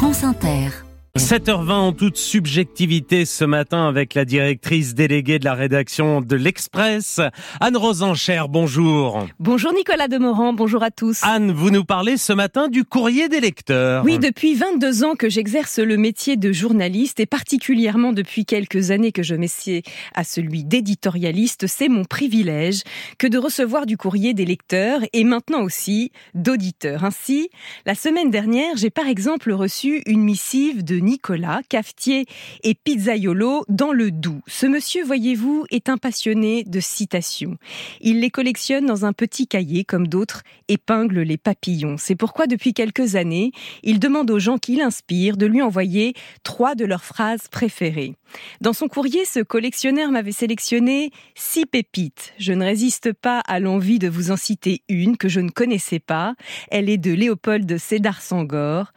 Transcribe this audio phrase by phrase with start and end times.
[0.00, 0.89] France Inter.
[1.18, 7.20] 7h20 en toute subjectivité ce matin avec la directrice déléguée de la rédaction de l'Express,
[7.58, 9.26] Anne Rosencher, bonjour.
[9.40, 11.18] Bonjour Nicolas Demorand, bonjour à tous.
[11.24, 14.04] Anne, vous nous parlez ce matin du courrier des lecteurs.
[14.04, 19.10] Oui, depuis 22 ans que j'exerce le métier de journaliste et particulièrement depuis quelques années
[19.10, 19.82] que je m'essaie
[20.14, 22.82] à celui d'éditorialiste, c'est mon privilège
[23.18, 27.02] que de recevoir du courrier des lecteurs et maintenant aussi d'auditeurs.
[27.02, 27.50] Ainsi,
[27.84, 32.26] la semaine dernière, j'ai par exemple reçu une missive de Nicolas, cafetier
[32.62, 34.40] et pizzaiolo dans le Doubs.
[34.46, 37.56] Ce monsieur, voyez-vous, est un passionné de citations.
[38.00, 41.96] Il les collectionne dans un petit cahier comme d'autres épinglent les papillons.
[41.98, 46.74] C'est pourquoi depuis quelques années, il demande aux gens qui l'inspirent de lui envoyer trois
[46.74, 48.14] de leurs phrases préférées.
[48.60, 52.32] Dans son courrier, ce collectionneur m'avait sélectionné six pépites.
[52.38, 55.98] Je ne résiste pas à l'envie de vous en citer une que je ne connaissais
[55.98, 56.34] pas.
[56.70, 58.92] Elle est de Léopold Sédar Sangor.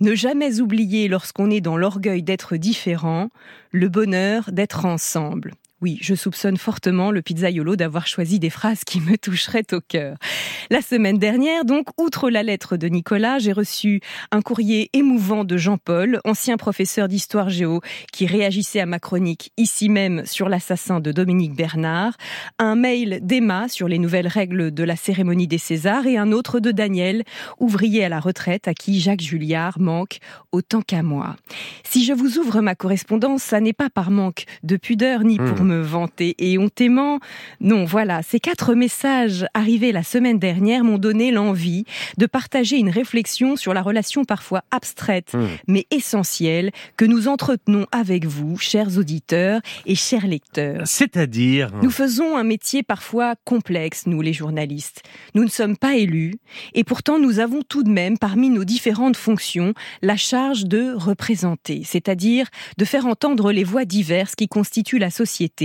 [0.00, 3.30] Ne jamais oublier lorsqu'on est dans l'orgueil d'être différent,
[3.72, 5.54] le bonheur d'être ensemble.
[5.80, 10.16] Oui, je soupçonne fortement le pizzaiolo d'avoir choisi des phrases qui me toucheraient au cœur.
[10.70, 14.00] La semaine dernière, donc, outre la lettre de Nicolas, j'ai reçu
[14.32, 17.80] un courrier émouvant de Jean-Paul, ancien professeur d'histoire géo,
[18.12, 22.16] qui réagissait à ma chronique ici même sur l'assassin de Dominique Bernard,
[22.58, 26.58] un mail d'Emma sur les nouvelles règles de la cérémonie des Césars et un autre
[26.58, 27.22] de Daniel,
[27.60, 30.18] ouvrier à la retraite à qui Jacques Julliard manque
[30.50, 31.36] autant qu'à moi.
[31.84, 35.67] Si je vous ouvre ma correspondance, ça n'est pas par manque de pudeur ni pour
[35.68, 37.20] me vanter et hontément.
[37.60, 41.84] Non, voilà, ces quatre messages arrivés la semaine dernière m'ont donné l'envie
[42.16, 45.34] de partager une réflexion sur la relation parfois abstraite,
[45.66, 50.86] mais essentielle, que nous entretenons avec vous, chers auditeurs et chers lecteurs.
[50.86, 55.02] C'est-à-dire Nous faisons un métier parfois complexe, nous les journalistes.
[55.34, 56.34] Nous ne sommes pas élus,
[56.74, 61.82] et pourtant nous avons tout de même, parmi nos différentes fonctions, la charge de représenter,
[61.84, 62.46] c'est-à-dire
[62.78, 65.57] de faire entendre les voix diverses qui constituent la société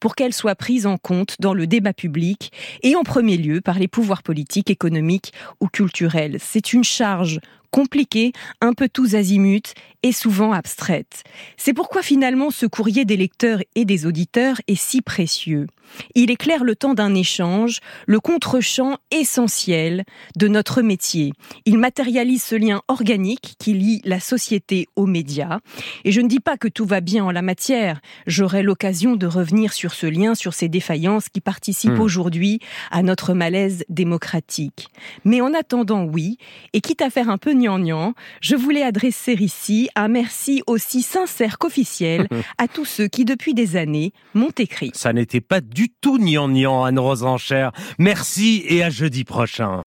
[0.00, 3.78] pour qu'elle soit prise en compte dans le débat public et en premier lieu par
[3.78, 6.36] les pouvoirs politiques, économiques ou culturels.
[6.40, 11.24] C'est une charge compliquée, un peu tous azimuts et souvent abstraite.
[11.56, 15.66] C'est pourquoi finalement ce courrier des lecteurs et des auditeurs est si précieux.
[16.14, 20.04] Il éclaire le temps d'un échange, le contre-champ essentiel
[20.36, 21.32] de notre métier.
[21.64, 25.60] Il matérialise ce lien organique qui lie la société aux médias.
[26.04, 28.02] Et je ne dis pas que tout va bien en la matière.
[28.26, 32.00] J'aurai l'occasion de revenir sur ce lien, sur ces défaillances qui participent Mmh.
[32.00, 32.60] aujourd'hui
[32.90, 34.88] à notre malaise démocratique.
[35.24, 36.38] Mais en attendant, oui,
[36.72, 41.58] et quitte à faire un peu gnangnan, je voulais adresser ici un merci aussi sincère
[41.58, 42.28] qu'officiel
[42.58, 44.90] à tous ceux qui depuis des années m'ont écrit.
[44.94, 47.70] Ça n'était pas du tout gnangnan, Anne Rosencher.
[47.98, 49.82] Merci et à jeudi prochain.